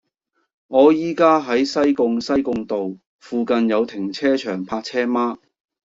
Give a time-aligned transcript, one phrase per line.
[0.65, 5.37] 我依家喺西貢西貢道，附近有停車場泊車嗎